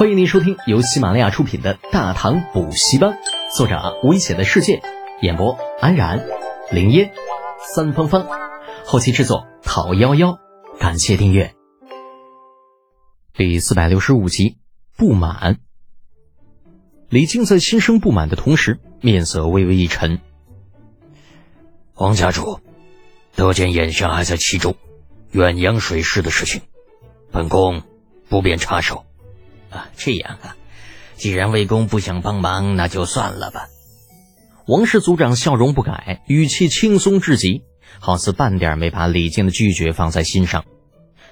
[0.00, 3.10] 欢迎您收听由喜马拉雅出品的《大唐补习班》，
[3.54, 4.80] 作者危险的世界，
[5.20, 6.26] 演播安然、
[6.70, 7.12] 林烟、
[7.74, 8.26] 三芳芳，
[8.86, 10.38] 后期制作陶幺幺。
[10.78, 11.54] 感谢订阅。
[13.34, 14.56] 第四百六十五集，
[14.96, 15.60] 不满。
[17.10, 20.18] 李靖在心生不满的同时，面色微微一沉。
[21.96, 22.60] 王家主，
[23.36, 24.76] 得见眼下还在其中，
[25.32, 26.62] 远洋水师的事情，
[27.30, 27.82] 本宫
[28.30, 29.04] 不便插手。
[29.70, 30.56] 啊，这样啊，
[31.16, 33.68] 既然魏公不想帮忙，那就算了吧。
[34.66, 37.62] 王氏族长笑容不改，语气轻松至极，
[37.98, 40.64] 好似半点没把李靖的拒绝放在心上。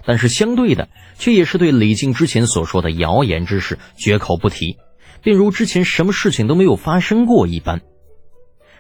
[0.05, 0.89] 但是相对的，
[1.19, 4.79] 却也是对李靖之前所说的谣言之事绝口不提，
[5.23, 7.83] 便如之前什么事情都没有发生过一般。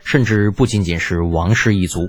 [0.04, 2.08] 甚至不仅仅是王氏一族。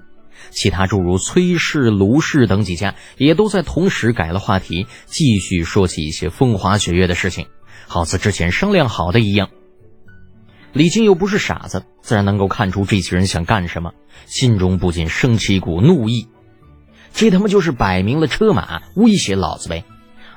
[0.52, 7.48] 其他诸如崔氏、卢氏等几家也都在同时改了话题，继续说起一些风花雪月的事情，
[7.88, 9.50] 好似之前商量好的一样。
[10.72, 13.94] 李靖又不是傻子，自然能够看出这些人想干什么，
[14.26, 16.28] 心中不禁升起一股怒意。
[17.12, 19.84] 这他妈就是摆明了车马威胁老子呗！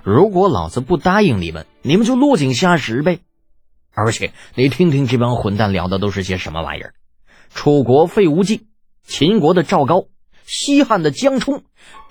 [0.03, 3.21] 如果老子不答应你们，你们就落井下石呗！
[3.95, 6.95] 而且你听听这帮混蛋聊的都是些什么玩意儿？
[7.55, 8.67] 楚国废无忌。
[9.07, 10.07] 秦国的赵高，
[10.47, 11.63] 西汉的江冲，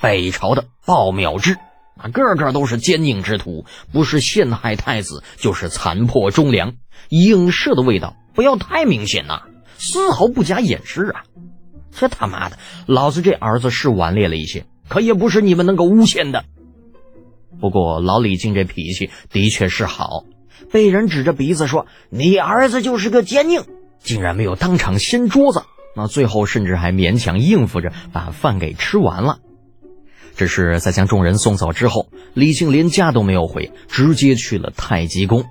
[0.01, 1.53] 北朝的鲍淼之，
[1.97, 6.73] 啊，个个都是奸佞之徒，不是陷害太子，就是残破忠良，
[7.09, 9.43] 影射的味道不要太明显呐，
[9.77, 11.23] 丝毫不加掩饰啊！
[11.91, 16.45] 这他妈的，老子这儿子是顽劣了一些，可也不是你们能够诬陷的。
[17.59, 20.23] 不过老李靖这脾气的确是好，
[20.71, 23.65] 被人指着鼻子说你儿子就是个奸佞，
[23.99, 25.63] 竟然没有当场掀桌子。
[25.95, 29.39] 那最后甚至还勉强应付着把饭给吃完了，
[30.35, 35.43] 只是在将众人送走之后，李靖连家都没有回，直接去了太极宫。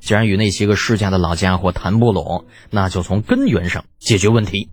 [0.00, 4.70] 既然与那些个世家的老家伙谈不拢，那就从根源上解决问题。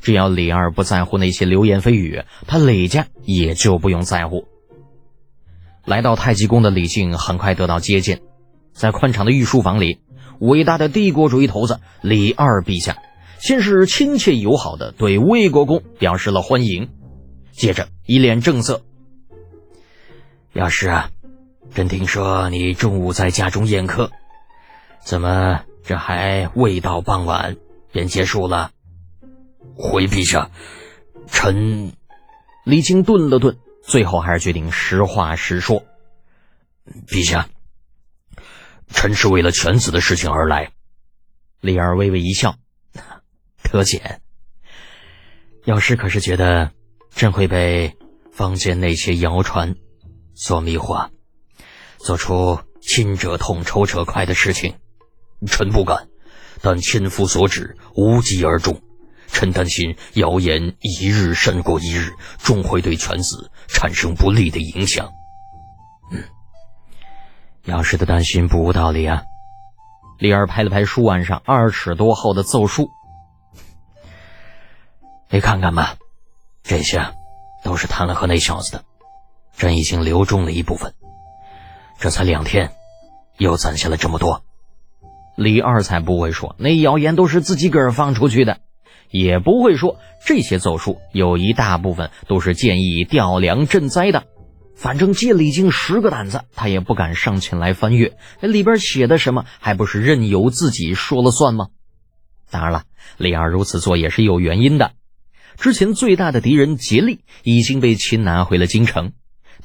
[0.00, 4.48] 只要李二不在乎那些流言蜚语，他李家也就不用在乎。
[5.84, 8.22] 来到太极宫的李靖很快得到接见，
[8.72, 10.00] 在宽敞的御书房里，
[10.40, 12.96] 伟大的帝国主义头子李二陛下。
[13.38, 16.90] 先是亲切友好的对魏国公表示了欢迎，
[17.52, 18.82] 接着一脸正色
[20.54, 21.10] ：“药师啊，
[21.74, 24.10] 朕听说你中午在家中宴客，
[25.04, 27.56] 怎么这还未到傍晚
[27.92, 28.70] 便结束了？”
[29.76, 30.50] 回陛下，
[31.26, 31.92] 臣
[32.64, 35.84] 李靖顿了顿，最后还是决定实话实说
[37.06, 37.48] ：“陛下，
[38.88, 40.70] 臣是为了犬子的事情而来。”
[41.60, 42.56] 李儿微微一笑。
[43.74, 44.20] 可解。
[45.64, 46.70] 药师可是觉得
[47.10, 47.96] 朕会被
[48.32, 49.74] 坊间那些谣传
[50.32, 51.08] 所迷惑，
[51.98, 54.76] 做出亲者痛仇者快的事情？
[55.48, 56.06] 臣不敢，
[56.62, 58.80] 但千夫所指，无疾而终。
[59.26, 65.10] 臣担心谣言一日胜过一日，终会对犬子产生不利的影响。
[66.12, 66.22] 嗯，
[67.64, 69.24] 药师的担心不无道理啊。
[70.20, 72.88] 李儿拍了拍书案上二尺多厚的奏书。
[75.34, 75.96] 你看看吧，
[76.62, 77.04] 这些
[77.64, 78.84] 都是谭了和那小子的，
[79.56, 80.94] 朕已经留中了一部分。
[81.98, 82.70] 这才两天，
[83.36, 84.44] 又攒下了这么多。
[85.34, 88.58] 李二才不会说那谣言都是自己个儿放出去的，
[89.10, 94.22] 也不会说这些奏书有一大部分都是建议调粮赈灾的。
[94.76, 101.70] 反正借李靖十个胆子，他也不敢上前来翻阅，那里边写的什么，还不是任由自己说了算吗？
[102.52, 102.84] 当然了，
[103.16, 104.92] 李二如此做也是有原因的。
[105.58, 109.12] 之前最大的敌人竭力已经被擒拿回了京城，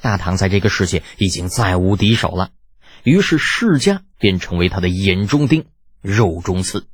[0.00, 2.50] 大唐在这个世界已经再无敌手了。
[3.02, 5.66] 于是世家便成为他的眼中钉、
[6.00, 6.86] 肉中刺。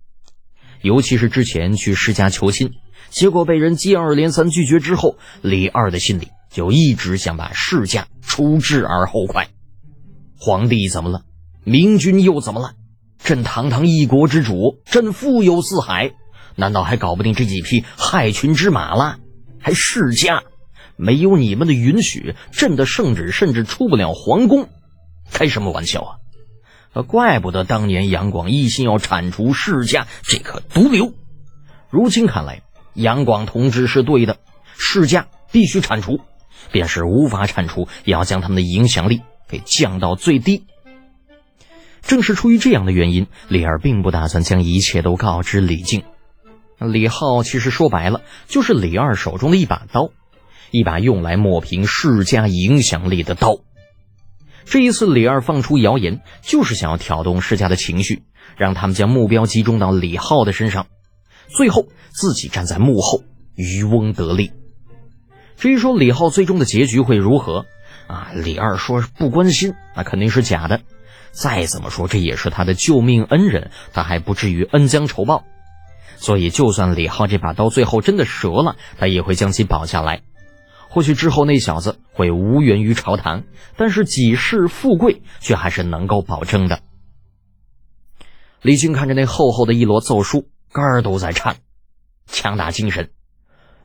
[0.83, 2.75] 尤其是之前去世家求亲，
[3.11, 9.49] 结果被人接二连三拒绝之后，李二的心里就一直想把世家除之而后快。
[10.39, 11.23] 皇帝怎么了？
[11.65, 12.75] 明君又怎么了？
[13.19, 16.15] 朕堂堂一国之主，朕富有四海。
[16.57, 19.19] 难道还搞不定这几匹害群之马了？
[19.61, 20.43] 还世家，
[20.97, 24.69] 没有你们的允许，朕的圣旨甚至出不了皇宫。
[25.31, 26.19] 开什么玩笑
[26.95, 27.03] 啊！
[27.03, 31.13] 怪不得当年杨广一心要铲除世家这颗毒瘤。
[31.91, 32.63] 如今看来，
[32.95, 34.39] 杨广同志是对的，
[34.79, 36.21] 世家必须铲除。
[36.73, 40.65] 便是无法铲除，也要将他们的影响力给降到最低。
[42.03, 46.03] 正是出于这样的原因，李儿并不打算将一切都告知李靖。
[46.79, 50.11] 李浩其实说白了就是李二手中的一把刀，
[50.71, 53.59] 一把用来抹平世家影响力的刀。
[54.67, 58.25] 这一次，李二放出谣言，就是想要挑动世家的情绪，
[58.57, 60.89] 让他们将目标集中到李浩的身上，
[61.49, 63.23] 最后自己站在幕后，
[63.55, 64.51] 渔翁得利。
[65.57, 67.65] 至于说李浩最终的结局会如何，
[68.09, 70.81] 啊，李二说不关心，那肯定是假的。
[71.31, 75.45] 再怎么说，这也是他的救命恩人，他还不至于恩将仇报。
[76.17, 80.23] 所以，就算李浩这把刀最后真的折了，他也会将其保下来。
[80.89, 83.45] 或许之后那小子会无缘于朝堂，
[83.77, 86.81] 但是几世富贵却还是能够保证的。
[88.63, 91.57] 李俊看着那厚厚的一摞奏书，肝儿都在颤，
[92.27, 93.11] 强打精神。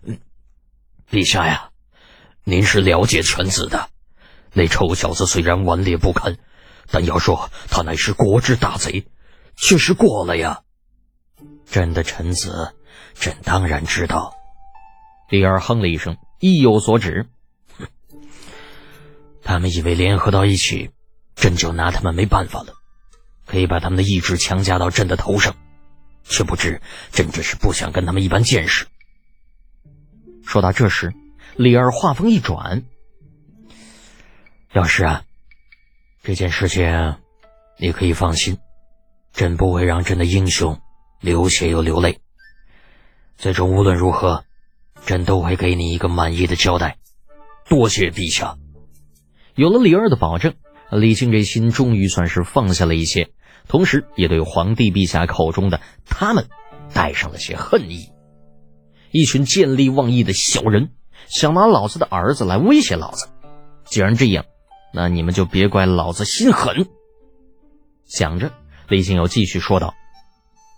[0.03, 0.19] 嗯，
[1.12, 1.69] 陛下呀，
[2.45, 3.89] 您是了解犬子的。
[4.53, 6.38] 那臭小子虽然顽劣不堪，
[6.89, 9.06] 但要说他乃是国之大贼，
[9.56, 10.62] 确实过了呀。
[11.71, 12.73] 朕的臣子，
[13.15, 14.35] 朕当然知道。
[15.29, 16.18] 李二哼了一声。
[16.39, 17.27] 意有所指，
[19.44, 20.89] 他们以为联合到一起，
[21.35, 22.73] 朕就拿他们没办法了，
[23.45, 25.56] 可以把他们的意志强加到朕的头上，
[26.23, 26.81] 却不知
[27.12, 28.88] 朕只是不想跟他们一般见识。
[30.44, 31.13] 说到这时，
[31.56, 32.83] 李二话锋一转
[34.74, 35.24] ：“要是啊，
[36.24, 37.17] 这件事情
[37.77, 38.57] 你可以放心，
[39.31, 40.81] 朕不会让朕的英雄
[41.21, 42.19] 流血又流泪。
[43.38, 44.44] 最终无论如何。”
[45.03, 46.97] 朕都会给你一个满意的交代，
[47.68, 48.56] 多谢陛下。
[49.56, 50.53] 有了李二的保证，
[50.91, 53.31] 李靖这心终于算是放下了一些，
[53.68, 56.50] 同时也对皇帝陛下口中的他们
[56.94, 58.12] 带上了些恨意。
[59.09, 60.91] 一群见利忘义的小人，
[61.27, 63.27] 想拿老子的儿子来威胁老子。
[63.85, 64.45] 既然这样，
[64.94, 66.88] 那你们就别怪老子心狠。
[68.06, 68.51] 想着，
[68.88, 69.95] 李靖又继续说道：“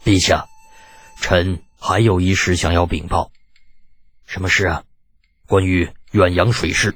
[0.04, 0.48] 陛下，
[1.22, 3.32] 臣还有一事想要禀报。”
[4.28, 4.84] 什么事啊？
[5.48, 6.96] 关于远洋水师，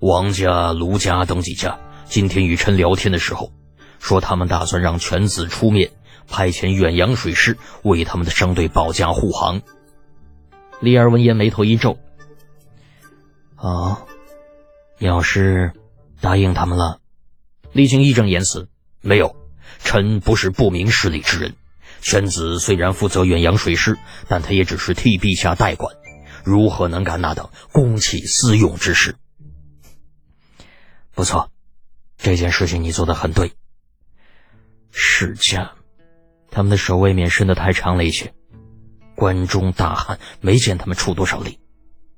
[0.00, 3.52] 王家、卢家等几家今天与臣聊天的时候，
[3.98, 5.90] 说他们打算让犬子出面
[6.26, 9.62] 派遣远洋水师为他们的商队保驾护航。
[10.80, 11.98] 李儿闻言眉头一皱
[13.56, 14.04] ：“啊，
[14.98, 15.72] 要是
[16.20, 17.00] 答应他们了？”
[17.72, 18.68] 李靖义正言辞
[19.00, 19.36] ：“没有，
[19.78, 21.54] 臣不是不明事理之人。
[22.00, 23.98] 犬子虽然负责远洋水师，
[24.28, 25.94] 但他也只是替陛下代管。”
[26.44, 29.16] 如何能干那等公器私用之事？
[31.14, 31.50] 不错，
[32.16, 33.52] 这件事情你做的很对。
[34.90, 35.72] 世家，
[36.50, 38.32] 他们的手未免伸得太长了一些。
[39.14, 41.58] 关中大汉没见他们出多少力，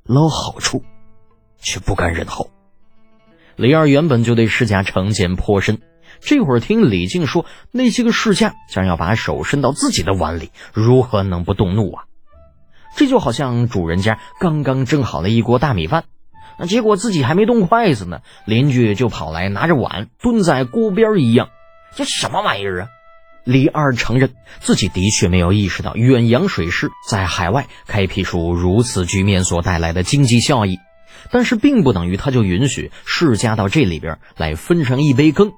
[0.05, 0.85] 捞好处，
[1.59, 2.53] 却不甘人后。
[3.57, 5.81] 李二原本就对世家成见颇深，
[6.21, 12.05] 这会儿听李靖说那些个世家竟然要把手伸到自己的碗里，如何能不动怒啊？
[12.97, 16.05] 这就好像主人家刚刚蒸好了一锅大米饭，
[16.59, 21.51] 那结果自己还没动筷子呢，邻居就跑来拿着碗蹲在锅边一样，
[21.95, 22.89] 这什么玩意儿啊？
[23.45, 30.79] 李二承认自己的确没有意识到远洋水师在海外开辟出如此局面所带来的经济效益，
[31.31, 35.53] 但是并不等于他就允许世家到这里边来分上一杯羹。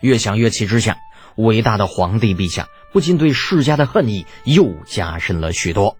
[0.00, 0.96] 越想越气之下，
[1.36, 5.96] 伟大的皇帝陛下不禁对世家的恨意又加深了许多。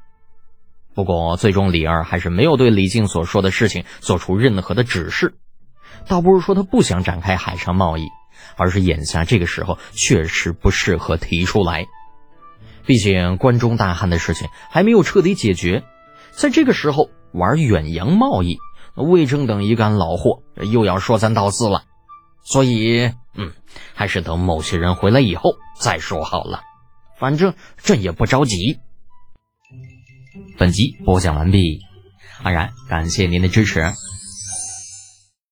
[0.95, 5.37] 不过，最终李二还是没有对李靖所说的事情做出任何的指示。
[6.07, 8.09] 倒不是说他不想展开海上贸易，
[8.57, 11.87] 而是眼下这个时候确实不适合提出来。
[12.85, 15.85] 毕竟关中大旱的事情还没有彻底解决，
[16.33, 18.59] 在这个时候玩远洋贸易，
[18.95, 21.83] 魏征等一干老货又要说三道四了。
[22.51, 23.53] 所以，嗯，
[23.95, 26.63] 还是等某些人回来以后再说好了。
[27.19, 28.79] 反正朕也不着急。
[30.57, 31.81] 本集播讲完毕，
[32.43, 33.93] 安然感谢您的支持。